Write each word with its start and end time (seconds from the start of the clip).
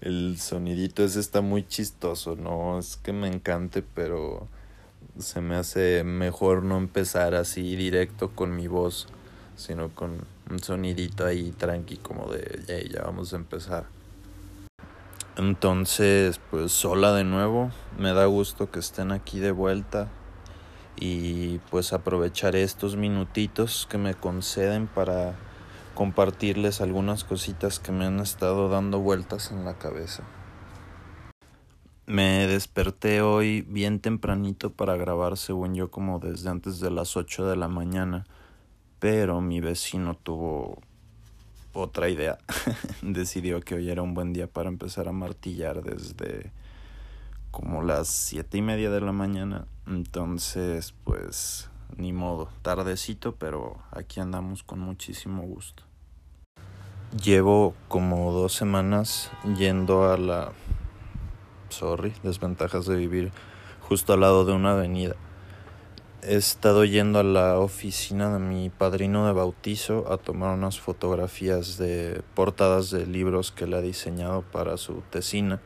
El 0.00 0.38
sonidito 0.38 1.02
ese 1.02 1.18
está 1.18 1.40
muy 1.40 1.66
chistoso, 1.66 2.36
no 2.36 2.78
es 2.78 2.96
que 2.96 3.12
me 3.12 3.26
encante, 3.26 3.82
pero 3.82 4.46
se 5.18 5.40
me 5.40 5.56
hace 5.56 6.04
mejor 6.04 6.62
no 6.62 6.78
empezar 6.78 7.34
así 7.34 7.74
directo 7.74 8.30
con 8.30 8.54
mi 8.54 8.68
voz, 8.68 9.08
sino 9.56 9.88
con 9.88 10.18
un 10.48 10.60
sonidito 10.60 11.26
ahí 11.26 11.50
tranqui 11.50 11.96
como 11.96 12.30
de 12.32 12.62
hey, 12.68 12.88
ya 12.92 13.02
vamos 13.02 13.32
a 13.32 13.36
empezar. 13.36 13.99
Entonces, 15.36 16.40
pues 16.50 16.84
hola 16.84 17.12
de 17.12 17.24
nuevo, 17.24 17.70
me 17.98 18.12
da 18.12 18.26
gusto 18.26 18.70
que 18.70 18.80
estén 18.80 19.12
aquí 19.12 19.38
de 19.38 19.52
vuelta 19.52 20.08
y 20.96 21.58
pues 21.70 21.92
aprovecharé 21.92 22.62
estos 22.62 22.96
minutitos 22.96 23.86
que 23.88 23.96
me 23.96 24.14
conceden 24.14 24.88
para 24.88 25.36
compartirles 25.94 26.80
algunas 26.80 27.24
cositas 27.24 27.78
que 27.78 27.92
me 27.92 28.06
han 28.06 28.18
estado 28.18 28.68
dando 28.68 28.98
vueltas 28.98 29.52
en 29.52 29.64
la 29.64 29.78
cabeza. 29.78 30.24
Me 32.06 32.48
desperté 32.48 33.22
hoy 33.22 33.62
bien 33.62 34.00
tempranito 34.00 34.70
para 34.70 34.96
grabar, 34.96 35.36
según 35.36 35.76
yo, 35.76 35.92
como 35.92 36.18
desde 36.18 36.50
antes 36.50 36.80
de 36.80 36.90
las 36.90 37.16
8 37.16 37.46
de 37.46 37.54
la 37.54 37.68
mañana, 37.68 38.26
pero 38.98 39.40
mi 39.40 39.60
vecino 39.60 40.16
tuvo 40.16 40.82
otra 41.72 42.08
idea. 42.08 42.38
Decidió 43.02 43.60
que 43.60 43.74
hoy 43.74 43.90
era 43.90 44.02
un 44.02 44.14
buen 44.14 44.32
día 44.32 44.46
para 44.46 44.68
empezar 44.68 45.08
a 45.08 45.12
martillar 45.12 45.82
desde 45.82 46.52
como 47.50 47.82
las 47.82 48.08
siete 48.08 48.58
y 48.58 48.62
media 48.62 48.90
de 48.90 49.00
la 49.00 49.12
mañana. 49.12 49.66
Entonces, 49.86 50.94
pues, 51.04 51.68
ni 51.96 52.12
modo, 52.12 52.48
tardecito, 52.62 53.34
pero 53.34 53.78
aquí 53.90 54.20
andamos 54.20 54.62
con 54.62 54.78
muchísimo 54.78 55.42
gusto. 55.42 55.82
Llevo 57.22 57.74
como 57.88 58.32
dos 58.32 58.52
semanas 58.52 59.30
yendo 59.56 60.10
a 60.10 60.16
la... 60.16 60.52
Sorry, 61.70 62.12
desventajas 62.22 62.86
de 62.86 62.96
vivir 62.96 63.32
justo 63.80 64.12
al 64.12 64.20
lado 64.20 64.44
de 64.44 64.52
una 64.52 64.72
avenida. 64.72 65.16
He 66.22 66.36
estado 66.36 66.84
yendo 66.84 67.18
a 67.18 67.22
la 67.22 67.58
oficina 67.58 68.30
de 68.34 68.40
mi 68.40 68.68
padrino 68.68 69.26
de 69.26 69.32
bautizo 69.32 70.12
a 70.12 70.18
tomar 70.18 70.54
unas 70.54 70.78
fotografías 70.78 71.78
de 71.78 72.22
portadas 72.34 72.90
de 72.90 73.06
libros 73.06 73.52
que 73.52 73.66
le 73.66 73.78
ha 73.78 73.80
diseñado 73.80 74.42
para 74.42 74.76
su 74.76 75.02
tesina. 75.08 75.62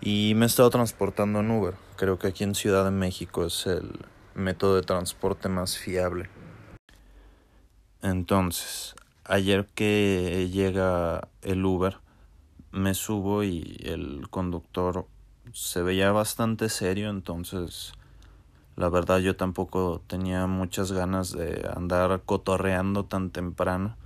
Y 0.00 0.32
me 0.36 0.46
he 0.46 0.48
estado 0.48 0.70
transportando 0.70 1.40
en 1.40 1.50
Uber. 1.50 1.74
Creo 1.96 2.18
que 2.18 2.28
aquí 2.28 2.44
en 2.44 2.54
Ciudad 2.54 2.82
de 2.86 2.92
México 2.92 3.44
es 3.44 3.66
el 3.66 3.90
método 4.34 4.76
de 4.76 4.82
transporte 4.82 5.50
más 5.50 5.76
fiable. 5.76 6.30
Entonces, 8.00 8.94
ayer 9.24 9.66
que 9.74 10.48
llega 10.50 11.28
el 11.42 11.62
Uber, 11.62 11.98
me 12.70 12.94
subo 12.94 13.44
y 13.44 13.76
el 13.84 14.30
conductor 14.30 15.06
se 15.52 15.82
veía 15.82 16.10
bastante 16.10 16.70
serio, 16.70 17.10
entonces 17.10 17.92
la 18.76 18.88
verdad 18.88 19.18
yo 19.18 19.36
tampoco 19.36 20.02
tenía 20.06 20.46
muchas 20.46 20.92
ganas 20.92 21.32
de 21.32 21.68
andar 21.74 22.22
cotorreando 22.24 23.04
tan 23.04 23.30
temprano. 23.30 23.96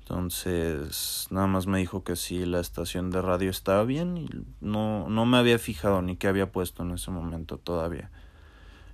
Entonces, 0.00 1.26
nada 1.30 1.46
más 1.46 1.66
me 1.66 1.78
dijo 1.78 2.02
que 2.02 2.16
sí, 2.16 2.46
la 2.46 2.60
estación 2.60 3.10
de 3.10 3.20
radio 3.20 3.50
estaba 3.50 3.84
bien 3.84 4.16
y 4.16 4.30
no, 4.60 5.08
no 5.08 5.26
me 5.26 5.36
había 5.36 5.58
fijado 5.58 6.00
ni 6.00 6.16
qué 6.16 6.28
había 6.28 6.50
puesto 6.50 6.82
en 6.82 6.92
ese 6.92 7.10
momento 7.10 7.58
todavía. 7.58 8.10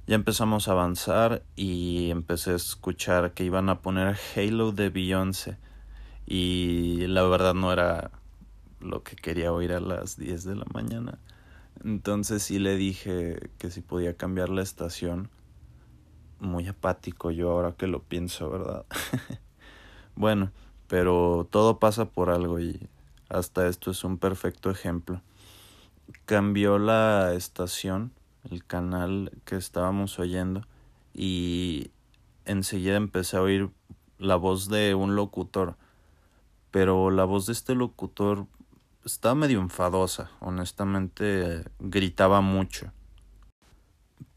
Ya 0.07 0.17
empezamos 0.17 0.69
a 0.69 0.73
avanzar 0.73 1.45
y 1.57 2.11
empecé 2.11 2.51
a 2.51 2.57
escuchar 2.57 3.33
que 3.33 3.45
iban 3.45 3.69
a 3.71 3.81
poner 3.81 4.17
Halo 4.37 4.73
de 4.73 4.91
Beyoncé 4.91 5.57
y 6.27 7.07
la 7.07 7.23
verdad 7.23 7.55
no 7.55 7.73
era 7.73 8.11
lo 8.81 9.03
que 9.03 9.17
quería 9.17 9.53
oír 9.53 9.73
a 9.73 9.81
las 9.81 10.19
10 10.19 10.45
de 10.45 10.57
la 10.57 10.67
mañana. 10.75 11.19
Entonces 11.83 12.43
sí 12.43 12.59
le 12.59 12.77
dije 12.77 13.51
que 13.59 13.71
si 13.71 13.81
podía 13.81 14.17
cambiar 14.17 14.49
la 14.49 14.63
estación. 14.63 15.31
Muy 16.41 16.69
apático 16.69 17.31
yo 17.31 17.51
ahora 17.51 17.73
que 17.73 17.87
lo 17.87 18.03
pienso, 18.03 18.51
¿verdad? 18.51 18.85
bueno, 20.15 20.53
pero 20.89 21.49
todo 21.51 21.79
pasa 21.79 22.07
por 22.07 22.31
algo 22.31 22.61
y 22.61 22.89
hasta 23.29 23.67
esto 23.67 23.91
es 23.91 24.05
un 24.05 24.19
perfecto 24.19 24.71
ejemplo. 24.71 25.23
Cambió 26.27 26.79
la 26.79 27.33
estación, 27.35 28.13
el 28.51 28.65
canal 28.65 29.33
que 29.45 29.57
estábamos 29.57 30.19
oyendo 30.19 30.63
y 31.15 31.91
enseguida 32.45 32.97
empecé 32.97 33.37
a 33.37 33.43
oír 33.43 33.71
la 34.19 34.37
voz 34.37 34.69
de 34.69 34.95
un 34.95 35.17
locutor, 35.17 35.77
pero 36.71 37.11
la 37.11 37.25
voz 37.25 37.47
de 37.47 37.53
este 37.53 37.75
locutor 37.75 38.47
estaba 39.05 39.35
medio 39.35 39.61
enfadosa, 39.61 40.31
honestamente 40.41 41.65
gritaba 41.79 42.41
mucho. 42.41 42.93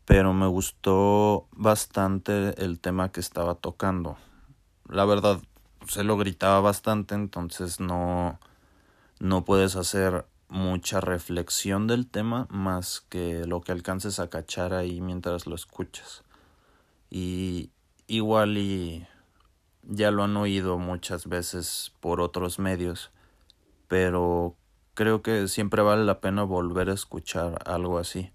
Pero 0.05 0.33
me 0.33 0.47
gustó 0.47 1.47
bastante 1.51 2.61
el 2.63 2.79
tema 2.79 3.11
que 3.11 3.19
estaba 3.19 3.55
tocando. 3.55 4.17
La 4.89 5.05
verdad, 5.05 5.41
se 5.87 6.03
lo 6.03 6.17
gritaba 6.17 6.61
bastante, 6.61 7.15
entonces 7.15 7.79
no, 7.79 8.39
no 9.19 9.45
puedes 9.45 9.75
hacer 9.75 10.25
mucha 10.49 11.01
reflexión 11.01 11.87
del 11.87 12.07
tema 12.07 12.47
más 12.49 13.01
que 13.09 13.45
lo 13.45 13.61
que 13.61 13.73
alcances 13.73 14.19
a 14.19 14.29
cachar 14.29 14.73
ahí 14.73 15.01
mientras 15.01 15.45
lo 15.45 15.55
escuchas. 15.55 16.23
Y 17.09 17.69
igual 18.07 18.57
y 18.57 19.05
ya 19.83 20.11
lo 20.11 20.23
han 20.23 20.37
oído 20.37 20.77
muchas 20.77 21.27
veces 21.27 21.93
por 21.99 22.21
otros 22.21 22.59
medios, 22.59 23.11
pero 23.87 24.55
creo 24.93 25.21
que 25.21 25.47
siempre 25.47 25.81
vale 25.81 26.05
la 26.05 26.21
pena 26.21 26.43
volver 26.43 26.89
a 26.89 26.93
escuchar 26.93 27.59
algo 27.65 27.99
así. 27.99 28.31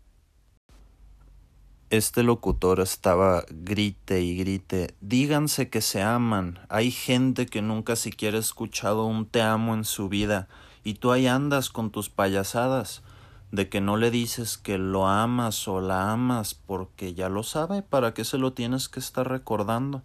Este 1.90 2.22
locutor 2.22 2.80
estaba 2.80 3.44
grite 3.50 4.22
y 4.22 4.34
grite, 4.34 4.94
díganse 5.02 5.68
que 5.68 5.82
se 5.82 6.00
aman. 6.00 6.58
Hay 6.70 6.91
gente 6.91 7.44
que 7.44 7.60
nunca 7.60 7.96
siquiera 7.96 8.38
ha 8.38 8.41
escuchado 8.41 9.04
un 9.04 9.26
te 9.26 9.42
amo 9.42 9.74
en 9.74 9.84
su 9.84 10.08
vida, 10.08 10.48
y 10.84 10.94
tú 10.94 11.12
ahí 11.12 11.26
andas 11.26 11.68
con 11.68 11.91
tus 11.91 12.08
payasadas, 12.08 13.02
de 13.50 13.68
que 13.68 13.82
no 13.82 13.98
le 13.98 14.10
dices 14.10 14.56
que 14.56 14.78
lo 14.78 15.06
amas 15.06 15.68
o 15.68 15.82
la 15.82 16.12
amas 16.12 16.54
porque 16.54 17.12
ya 17.12 17.28
lo 17.28 17.42
sabe, 17.42 17.82
¿para 17.82 18.14
qué 18.14 18.24
se 18.24 18.38
lo 18.38 18.54
tienes 18.54 18.88
que 18.88 18.98
estar 18.98 19.28
recordando? 19.28 20.02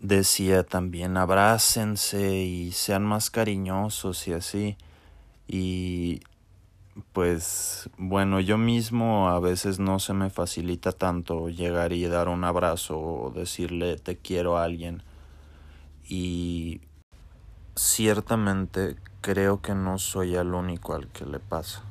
Decía 0.00 0.64
también 0.64 1.16
abrácense 1.16 2.34
y 2.34 2.72
sean 2.72 3.04
más 3.04 3.30
cariñosos 3.30 4.28
y 4.28 4.32
así. 4.32 4.76
Y 5.48 6.20
pues 7.12 7.88
bueno, 7.96 8.40
yo 8.40 8.58
mismo 8.58 9.28
a 9.28 9.40
veces 9.40 9.78
no 9.78 9.98
se 9.98 10.12
me 10.12 10.30
facilita 10.30 10.92
tanto 10.92 11.48
llegar 11.48 11.92
y 11.92 12.04
dar 12.06 12.28
un 12.28 12.44
abrazo 12.44 12.98
o 12.98 13.30
decirle 13.30 13.96
te 13.96 14.16
quiero 14.16 14.58
a 14.58 14.64
alguien. 14.64 15.02
Y 16.06 16.80
ciertamente 17.74 18.96
creo 19.20 19.62
que 19.62 19.74
no 19.74 19.98
soy 19.98 20.34
el 20.36 20.54
único 20.54 20.94
al 20.94 21.08
que 21.08 21.24
le 21.24 21.40
pasa. 21.40 21.82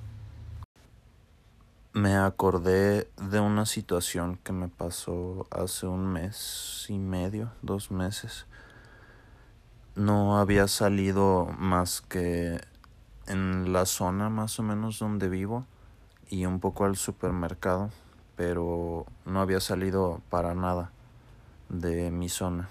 Me 1.96 2.16
acordé 2.16 3.08
de 3.22 3.40
una 3.40 3.68
situación 3.68 4.40
que 4.44 4.52
me 4.52 4.68
pasó 4.68 5.46
hace 5.52 5.86
un 5.86 6.12
mes 6.12 6.88
y 6.90 6.98
medio, 6.98 7.52
dos 7.62 7.92
meses. 7.92 8.48
No 9.96 10.40
había 10.40 10.68
salido 10.68 11.46
más 11.60 12.02
que 12.02 12.60
en 13.28 13.74
la 13.74 13.86
zona 13.86 14.30
más 14.32 14.58
o 14.58 14.64
menos 14.64 14.98
donde 14.98 15.30
vivo 15.30 15.68
y 16.32 16.48
un 16.48 16.60
poco 16.60 16.86
al 16.86 16.96
supermercado, 16.96 17.92
pero 18.36 19.06
no 19.26 19.40
había 19.40 19.60
salido 19.60 20.20
para 20.32 20.56
nada 20.56 20.92
de 21.70 22.10
mi 22.10 22.28
zona. 22.28 22.70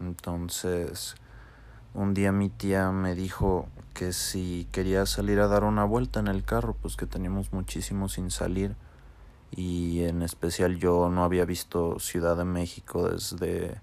Entonces, 0.00 1.14
un 1.92 2.14
día 2.14 2.32
mi 2.32 2.48
tía 2.48 2.90
me 2.90 3.14
dijo 3.14 3.68
que 4.00 4.14
si 4.14 4.66
quería 4.72 5.04
salir 5.04 5.40
a 5.40 5.46
dar 5.46 5.62
una 5.62 5.84
vuelta 5.84 6.20
en 6.20 6.28
el 6.28 6.42
carro, 6.42 6.74
pues 6.80 6.96
que 6.96 7.04
teníamos 7.04 7.52
muchísimo 7.52 8.08
sin 8.08 8.30
salir 8.30 8.74
y 9.50 10.04
en 10.04 10.22
especial 10.22 10.78
yo 10.78 11.10
no 11.10 11.22
había 11.22 11.44
visto 11.44 11.98
Ciudad 12.00 12.34
de 12.34 12.46
México 12.46 13.10
desde 13.10 13.78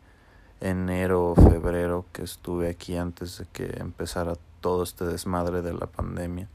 enero 0.59 1.33
o 1.33 1.35
febrero 1.35 2.07
que 2.13 2.23
estuve 2.23 2.67
aquí 2.67 2.97
antes 2.97 3.37
de 3.37 3.45
que 3.53 3.79
empezara 3.79 4.33
todo 4.59 4.81
este 4.81 5.05
desmadre 5.05 5.61
de 5.61 5.73
la 5.73 5.85
pandemia. 5.85 6.49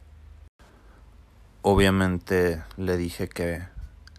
Obviamente 1.63 2.65
le 2.77 2.97
dije 2.97 3.29
que 3.29 3.63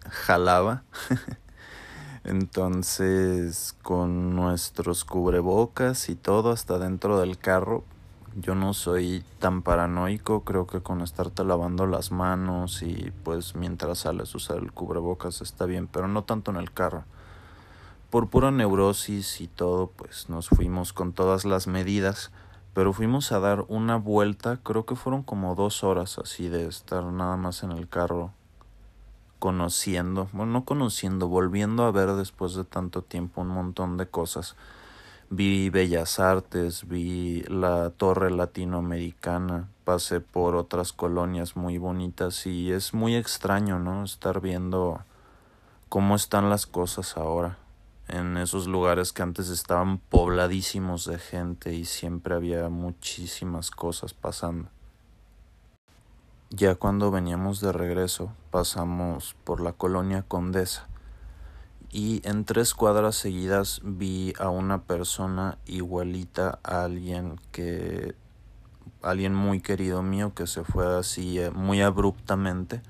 jalaba. 0.08 0.84
Entonces, 2.24 3.76
con 3.82 4.34
nuestros 4.34 5.04
cubrebocas 5.04 6.08
y 6.08 6.14
todo 6.14 6.50
hasta 6.50 6.78
dentro 6.78 7.20
del 7.20 7.36
carro, 7.36 7.84
Yo 8.36 8.56
no 8.56 8.74
soy 8.74 9.22
tan 9.38 9.62
paranoico, 9.62 10.42
creo 10.42 10.66
que 10.66 10.80
con 10.80 11.02
estarte 11.02 11.44
lavando 11.44 11.86
las 11.86 12.10
manos 12.10 12.82
y 12.82 13.12
pues 13.22 13.54
mientras 13.54 13.98
sales 13.98 14.34
usar 14.34 14.58
el 14.58 14.72
cubrebocas 14.72 15.40
está 15.40 15.66
bien, 15.66 15.86
pero 15.86 16.08
no 16.08 16.24
tanto 16.24 16.50
en 16.50 16.56
el 16.56 16.72
carro. 16.72 17.04
Por 18.10 18.28
pura 18.28 18.50
neurosis 18.50 19.40
y 19.40 19.46
todo, 19.46 19.86
pues 19.86 20.28
nos 20.28 20.48
fuimos 20.48 20.92
con 20.92 21.12
todas 21.12 21.44
las 21.44 21.68
medidas, 21.68 22.32
pero 22.72 22.92
fuimos 22.92 23.30
a 23.30 23.38
dar 23.38 23.66
una 23.68 23.98
vuelta, 23.98 24.58
creo 24.64 24.84
que 24.84 24.96
fueron 24.96 25.22
como 25.22 25.54
dos 25.54 25.84
horas 25.84 26.18
así 26.18 26.48
de 26.48 26.66
estar 26.66 27.04
nada 27.04 27.36
más 27.36 27.62
en 27.62 27.70
el 27.70 27.88
carro 27.88 28.32
conociendo, 29.38 30.28
bueno, 30.32 30.52
no 30.52 30.64
conociendo, 30.64 31.28
volviendo 31.28 31.84
a 31.84 31.92
ver 31.92 32.12
después 32.14 32.54
de 32.54 32.64
tanto 32.64 33.02
tiempo 33.02 33.42
un 33.42 33.48
montón 33.48 33.96
de 33.96 34.08
cosas 34.08 34.56
vi 35.36 35.68
Bellas 35.68 36.20
Artes, 36.20 36.86
vi 36.86 37.42
la 37.48 37.90
Torre 37.90 38.30
Latinoamericana, 38.30 39.68
pasé 39.84 40.20
por 40.20 40.54
otras 40.54 40.92
colonias 40.92 41.56
muy 41.56 41.76
bonitas 41.78 42.46
y 42.46 42.70
es 42.70 42.94
muy 42.94 43.16
extraño, 43.16 43.80
¿no? 43.80 44.04
Estar 44.04 44.40
viendo 44.40 45.02
cómo 45.88 46.14
están 46.14 46.50
las 46.50 46.66
cosas 46.66 47.16
ahora 47.16 47.58
en 48.06 48.36
esos 48.36 48.68
lugares 48.68 49.12
que 49.12 49.22
antes 49.22 49.48
estaban 49.48 49.98
pobladísimos 49.98 51.04
de 51.06 51.18
gente 51.18 51.74
y 51.74 51.84
siempre 51.84 52.36
había 52.36 52.68
muchísimas 52.68 53.72
cosas 53.72 54.14
pasando. 54.14 54.68
Ya 56.50 56.76
cuando 56.76 57.10
veníamos 57.10 57.60
de 57.60 57.72
regreso 57.72 58.30
pasamos 58.52 59.34
por 59.42 59.60
la 59.60 59.72
colonia 59.72 60.22
Condesa 60.22 60.86
y 61.94 62.20
en 62.24 62.44
tres 62.44 62.74
cuadras 62.74 63.14
seguidas 63.14 63.80
vi 63.84 64.32
a 64.40 64.48
una 64.48 64.82
persona 64.82 65.58
igualita 65.64 66.58
a 66.64 66.82
alguien 66.82 67.40
que 67.52 68.16
alguien 69.00 69.32
muy 69.32 69.60
querido 69.60 70.02
mío 70.02 70.34
que 70.34 70.48
se 70.48 70.64
fue 70.64 70.98
así 70.98 71.38
eh, 71.38 71.52
muy 71.52 71.82
abruptamente. 71.82 72.82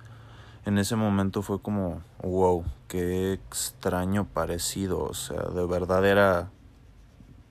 En 0.65 0.79
ese 0.79 0.97
momento 0.97 1.43
fue 1.43 1.61
como 1.61 2.01
wow 2.23 2.65
qué 2.89 3.35
extraño 3.35 4.25
parecido 4.25 5.03
o 5.03 5.13
sea 5.13 5.43
de 5.43 5.67
verdad 5.67 6.07
era 6.07 6.49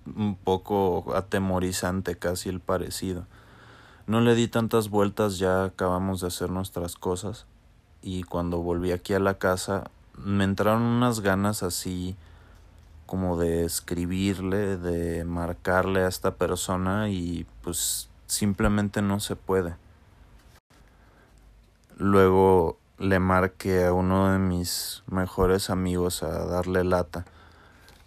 un 0.08 0.36
poco 0.36 1.14
atemorizante 1.16 2.16
casi 2.16 2.50
el 2.50 2.62
parecido. 2.62 3.28
No 4.08 4.22
le 4.22 4.34
di 4.34 4.48
tantas 4.48 4.90
vueltas 4.90 5.38
ya 5.38 5.66
acabamos 5.66 6.22
de 6.22 6.28
hacer 6.30 6.50
nuestras 6.50 6.96
cosas 6.96 7.46
y 8.02 8.24
cuando 8.24 8.58
volví 8.58 8.92
aquí 8.92 9.14
a 9.14 9.20
la 9.20 9.36
casa 9.36 9.92
me 10.18 10.44
entraron 10.44 10.82
unas 10.82 11.22
ganas 11.22 11.64
así 11.64 12.16
como 13.06 13.38
de 13.38 13.66
escribirle, 13.66 14.78
de 14.78 15.24
marcarle 15.26 16.02
a 16.02 16.08
esta 16.08 16.36
persona 16.36 17.10
y 17.10 17.46
pues 17.62 18.10
simplemente 18.28 19.02
no 19.02 19.20
se 19.20 19.36
puede. 19.36 19.76
Luego 21.98 22.78
le 22.98 23.20
marqué 23.20 23.86
a 23.86 23.94
uno 23.94 24.32
de 24.32 24.40
mis 24.40 25.04
mejores 25.08 25.70
amigos 25.70 26.24
a 26.24 26.46
darle 26.46 26.84
lata 26.84 27.26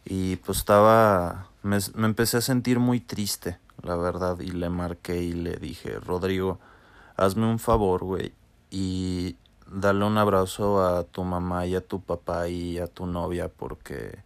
y 0.04 0.36
pues 0.36 0.58
estaba, 0.58 1.48
me, 1.62 1.78
me 1.94 2.06
empecé 2.06 2.38
a 2.38 2.40
sentir 2.40 2.78
muy 2.78 3.00
triste, 3.00 3.58
la 3.82 3.96
verdad, 3.96 4.38
y 4.40 4.50
le 4.50 4.70
marqué 4.70 5.22
y 5.22 5.32
le 5.32 5.56
dije, 5.56 5.98
Rodrigo, 5.98 6.58
hazme 7.16 7.46
un 7.46 7.58
favor, 7.58 8.04
güey, 8.04 8.32
y 8.70 9.36
dale 9.70 10.04
un 10.04 10.18
abrazo 10.18 10.84
a 10.84 11.04
tu 11.04 11.24
mamá 11.24 11.66
y 11.66 11.74
a 11.74 11.80
tu 11.80 12.00
papá 12.00 12.48
y 12.48 12.78
a 12.78 12.86
tu 12.86 13.06
novia 13.06 13.48
porque 13.48 14.18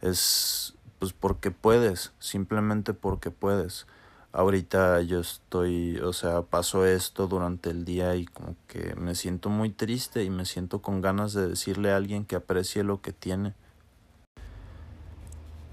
es 0.00 0.74
pues 1.00 1.14
porque 1.14 1.50
puedes, 1.50 2.12
simplemente 2.18 2.92
porque 2.92 3.30
puedes. 3.30 3.86
Ahorita 4.32 5.00
yo 5.00 5.18
estoy, 5.20 5.98
o 5.98 6.12
sea, 6.12 6.42
paso 6.42 6.84
esto 6.84 7.26
durante 7.26 7.70
el 7.70 7.84
día 7.86 8.14
y 8.16 8.26
como 8.26 8.54
que 8.68 8.94
me 8.96 9.14
siento 9.14 9.48
muy 9.48 9.70
triste 9.70 10.22
y 10.24 10.30
me 10.30 10.44
siento 10.44 10.82
con 10.82 11.00
ganas 11.00 11.32
de 11.32 11.48
decirle 11.48 11.90
a 11.90 11.96
alguien 11.96 12.26
que 12.26 12.36
aprecie 12.36 12.84
lo 12.84 13.00
que 13.00 13.12
tiene. 13.12 13.54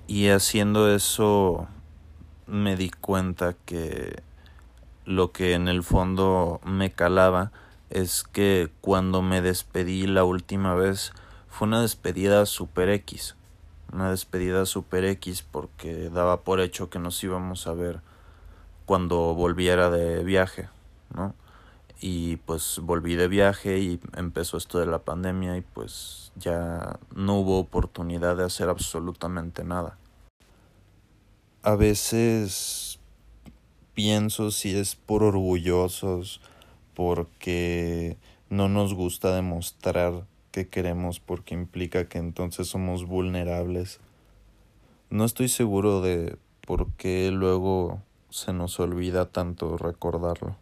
Y 0.07 0.29
haciendo 0.29 0.89
eso 0.93 1.67
me 2.47 2.77
di 2.77 2.89
cuenta 2.89 3.53
que 3.65 4.23
lo 5.03 5.33
que 5.33 5.53
en 5.53 5.67
el 5.67 5.83
fondo 5.83 6.61
me 6.63 6.91
calaba 6.91 7.51
es 7.89 8.23
que 8.23 8.69
cuando 8.81 9.21
me 9.21 9.41
despedí 9.41 10.07
la 10.07 10.23
última 10.23 10.75
vez 10.75 11.13
fue 11.47 11.67
una 11.67 11.81
despedida 11.81 12.45
super 12.45 12.89
X. 12.89 13.35
Una 13.91 14.11
despedida 14.11 14.65
super 14.65 15.05
X 15.05 15.43
porque 15.49 16.09
daba 16.09 16.41
por 16.41 16.59
hecho 16.59 16.89
que 16.89 16.99
nos 16.99 17.23
íbamos 17.23 17.67
a 17.67 17.73
ver 17.73 18.01
cuando 18.85 19.33
volviera 19.33 19.89
de 19.89 20.23
viaje, 20.23 20.69
¿no? 21.13 21.33
Y 21.99 22.37
pues 22.37 22.79
volví 22.81 23.15
de 23.15 23.27
viaje 23.27 23.79
y 23.79 23.99
empezó 24.15 24.57
esto 24.57 24.79
de 24.79 24.85
la 24.85 24.99
pandemia 24.99 25.57
y 25.57 25.61
pues 25.61 26.31
ya 26.35 26.99
no 27.15 27.39
hubo 27.39 27.59
oportunidad 27.59 28.37
de 28.37 28.43
hacer 28.43 28.69
absolutamente 28.69 29.63
nada. 29.63 29.97
A 31.63 31.75
veces 31.75 32.99
pienso 33.93 34.51
si 34.51 34.77
es 34.77 34.95
por 34.95 35.23
orgullosos, 35.23 36.39
porque 36.97 38.17
no 38.49 38.69
nos 38.69 38.95
gusta 38.95 39.35
demostrar 39.35 40.25
que 40.51 40.67
queremos 40.67 41.19
porque 41.19 41.53
implica 41.53 42.09
que 42.09 42.17
entonces 42.17 42.69
somos 42.69 43.05
vulnerables. 43.05 43.99
No 45.11 45.23
estoy 45.23 45.47
seguro 45.47 46.01
de 46.01 46.39
por 46.65 46.89
qué 46.93 47.29
luego 47.29 48.01
se 48.31 48.51
nos 48.51 48.79
olvida 48.79 49.27
tanto 49.27 49.77
recordarlo. 49.77 50.57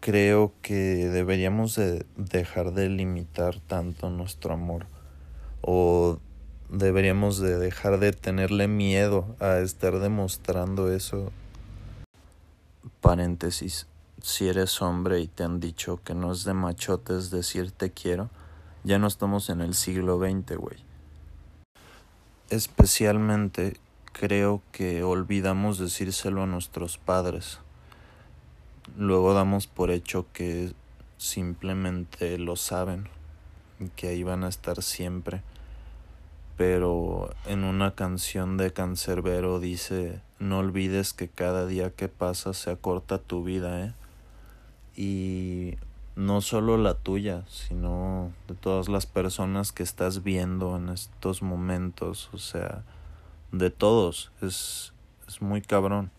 Creo 0.00 0.52
que 0.60 0.74
deberíamos 0.74 1.74
de 1.74 2.04
dejar 2.18 2.74
de 2.74 2.90
limitar 2.90 3.60
tanto 3.60 4.10
nuestro 4.10 4.52
amor 4.52 4.84
o 5.62 6.18
deberíamos 6.68 7.38
de 7.38 7.56
dejar 7.56 7.98
de 7.98 8.12
tenerle 8.12 8.68
miedo 8.68 9.36
a 9.40 9.56
estar 9.60 10.00
demostrando 10.00 10.92
eso. 10.92 11.32
Paréntesis 13.00 13.86
si 14.26 14.48
eres 14.48 14.82
hombre 14.82 15.20
y 15.20 15.28
te 15.28 15.44
han 15.44 15.60
dicho 15.60 16.00
que 16.02 16.12
no 16.12 16.32
es 16.32 16.42
de 16.42 16.52
machotes 16.52 17.30
decir 17.30 17.70
te 17.70 17.92
quiero, 17.92 18.28
ya 18.82 18.98
no 18.98 19.06
estamos 19.06 19.50
en 19.50 19.60
el 19.60 19.72
siglo 19.72 20.18
XX, 20.18 20.56
güey. 20.56 20.78
Especialmente 22.50 23.76
creo 24.12 24.62
que 24.72 25.04
olvidamos 25.04 25.78
decírselo 25.78 26.42
a 26.42 26.46
nuestros 26.46 26.98
padres. 26.98 27.60
Luego 28.98 29.32
damos 29.32 29.68
por 29.68 29.92
hecho 29.92 30.26
que 30.32 30.74
simplemente 31.18 32.36
lo 32.36 32.56
saben, 32.56 33.08
que 33.94 34.08
ahí 34.08 34.24
van 34.24 34.42
a 34.42 34.48
estar 34.48 34.82
siempre. 34.82 35.42
Pero 36.56 37.32
en 37.44 37.62
una 37.62 37.94
canción 37.94 38.56
de 38.56 38.72
Cancerbero 38.72 39.60
dice, 39.60 40.20
no 40.40 40.58
olvides 40.58 41.12
que 41.12 41.28
cada 41.28 41.64
día 41.64 41.90
que 41.92 42.08
pasa 42.08 42.54
se 42.54 42.72
acorta 42.72 43.18
tu 43.18 43.44
vida, 43.44 43.84
¿eh? 43.84 43.94
Y 44.96 45.76
no 46.16 46.40
solo 46.40 46.78
la 46.78 46.94
tuya, 46.94 47.44
sino 47.46 48.32
de 48.48 48.54
todas 48.54 48.88
las 48.88 49.04
personas 49.04 49.70
que 49.70 49.82
estás 49.82 50.24
viendo 50.24 50.76
en 50.76 50.88
estos 50.88 51.42
momentos, 51.42 52.30
o 52.32 52.38
sea, 52.38 52.82
de 53.52 53.70
todos, 53.70 54.32
es, 54.40 54.94
es 55.28 55.42
muy 55.42 55.60
cabrón. 55.60 56.10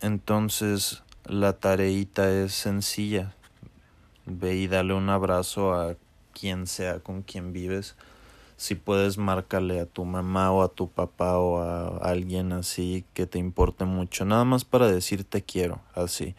Entonces, 0.00 1.02
la 1.26 1.52
tareita 1.54 2.30
es 2.30 2.54
sencilla. 2.54 3.34
Ve 4.24 4.54
y 4.54 4.68
dale 4.68 4.94
un 4.94 5.10
abrazo 5.10 5.74
a 5.74 5.96
quien 6.32 6.68
sea 6.68 7.00
con 7.00 7.22
quien 7.22 7.52
vives. 7.52 7.96
Si 8.56 8.76
puedes, 8.76 9.18
márcale 9.18 9.80
a 9.80 9.86
tu 9.86 10.04
mamá 10.04 10.52
o 10.52 10.62
a 10.62 10.68
tu 10.68 10.88
papá 10.88 11.38
o 11.38 11.60
a 11.60 11.98
alguien 11.98 12.52
así 12.52 13.04
que 13.14 13.26
te 13.26 13.40
importe 13.40 13.84
mucho. 13.84 14.24
Nada 14.24 14.44
más 14.44 14.64
para 14.64 14.86
decir 14.86 15.24
te 15.24 15.42
quiero, 15.42 15.80
así 15.94 16.36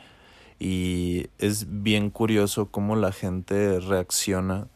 y 0.64 1.30
es 1.40 1.84
bien 1.84 2.10
curioso 2.10 2.68
cómo 2.68 2.96
la 2.96 3.12
gente 3.12 3.82
reacciona 3.82 4.70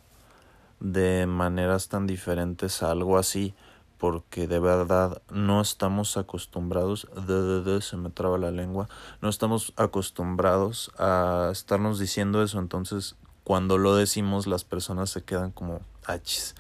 de 0.82 1.26
maneras 1.28 1.88
tan 1.88 2.08
diferentes 2.08 2.84
a 2.84 2.92
algo 2.92 3.18
así 3.18 3.54
porque 3.98 4.50
de 4.50 4.60
verdad 4.60 5.22
no 5.32 5.62
estamos 5.62 6.18
acostumbrados 6.18 7.08
de, 7.26 7.82
se 7.82 7.96
me 7.96 8.10
traba 8.10 8.38
la 8.38 8.52
lengua 8.52 8.90
no 9.22 9.30
estamos 9.30 9.72
acostumbrados 9.78 10.92
a 10.98 11.52
estarnos 11.54 12.00
diciendo 12.00 12.44
eso. 12.44 12.60
Entonces 12.60 13.16
cuando 13.46 13.78
lo 13.78 13.96
decimos 13.96 14.46
las 14.46 14.66
personas 14.66 15.10
se 15.10 15.24
quedan 15.24 15.52
como 15.52 15.80
achis 16.06 16.54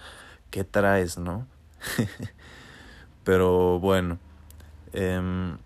qué 0.51 0.63
traes 0.63 1.17
no 1.17 1.46
pero 3.25 3.77
bueno 3.79 4.19
em, 4.93 5.57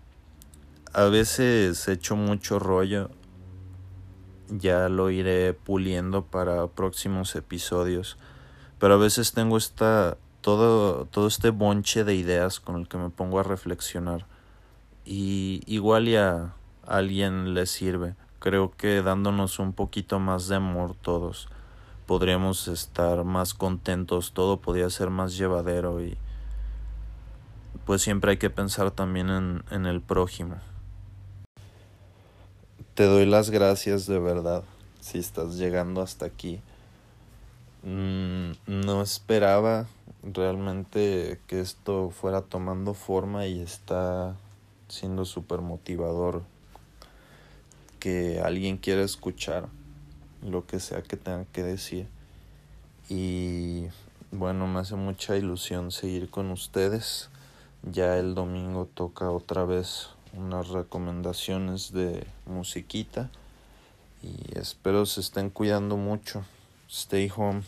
a 0.92 1.04
veces 1.04 1.86
echo 1.86 2.16
mucho 2.16 2.58
rollo 2.58 3.08
ya 4.48 4.88
lo 4.88 5.10
iré 5.10 5.54
puliendo 5.54 6.24
para 6.24 6.66
próximos 6.68 7.34
episodios. 7.36 8.18
Pero 8.78 8.94
a 8.94 8.98
veces 8.98 9.32
tengo 9.32 9.56
esta 9.56 10.16
todo 10.40 11.06
todo 11.06 11.28
este 11.28 11.50
bonche 11.50 12.04
de 12.04 12.16
ideas 12.16 12.58
con 12.58 12.76
el 12.76 12.88
que 12.88 12.98
me 12.98 13.10
pongo 13.10 13.38
a 13.38 13.44
reflexionar 13.44 14.26
y 15.04 15.62
igual 15.66 16.06
ya 16.06 16.54
a 16.86 16.96
alguien 16.96 17.54
le 17.54 17.66
sirve. 17.66 18.16
Creo 18.40 18.72
que 18.76 19.02
dándonos 19.02 19.58
un 19.58 19.72
poquito 19.72 20.18
más 20.18 20.48
de 20.48 20.56
amor 20.56 20.96
todos 21.00 21.48
podríamos 22.06 22.68
estar 22.68 23.24
más 23.24 23.54
contentos, 23.54 24.32
todo 24.32 24.58
podría 24.58 24.90
ser 24.90 25.10
más 25.10 25.36
llevadero 25.36 26.02
y 26.02 26.18
pues 27.86 28.02
siempre 28.02 28.32
hay 28.32 28.36
que 28.36 28.50
pensar 28.50 28.90
también 28.90 29.30
en, 29.30 29.64
en 29.70 29.86
el 29.86 30.00
prójimo. 30.00 30.56
Te 32.94 33.04
doy 33.04 33.24
las 33.24 33.48
gracias 33.48 34.06
de 34.06 34.18
verdad 34.18 34.64
si 35.00 35.18
estás 35.18 35.56
llegando 35.56 36.02
hasta 36.02 36.26
aquí. 36.26 36.60
Mm, 37.84 38.50
no 38.66 39.00
esperaba 39.00 39.86
realmente 40.22 41.40
que 41.46 41.62
esto 41.62 42.10
fuera 42.10 42.42
tomando 42.42 42.92
forma 42.92 43.46
y 43.46 43.62
está 43.62 44.36
siendo 44.88 45.24
súper 45.24 45.62
motivador 45.62 46.42
que 47.98 48.42
alguien 48.44 48.76
quiera 48.76 49.00
escuchar 49.00 49.70
lo 50.42 50.66
que 50.66 50.78
sea 50.78 51.00
que 51.00 51.16
tenga 51.16 51.46
que 51.46 51.62
decir. 51.62 52.08
Y 53.08 53.86
bueno, 54.32 54.66
me 54.66 54.80
hace 54.80 54.96
mucha 54.96 55.34
ilusión 55.34 55.92
seguir 55.92 56.28
con 56.28 56.50
ustedes. 56.50 57.30
Ya 57.90 58.18
el 58.18 58.34
domingo 58.34 58.86
toca 58.92 59.30
otra 59.30 59.64
vez 59.64 60.10
unas 60.32 60.68
recomendaciones 60.68 61.92
de 61.92 62.26
musiquita 62.46 63.30
y 64.22 64.58
espero 64.58 65.06
se 65.06 65.20
estén 65.20 65.50
cuidando 65.50 65.96
mucho. 65.96 66.44
Stay 66.88 67.30
home. 67.34 67.62